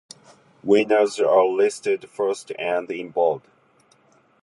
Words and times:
Winners 0.63 1.19
are 1.19 1.45
listed 1.45 2.09
first 2.09 2.51
and 2.57 2.89
in 2.89 3.09
bold. 3.11 3.43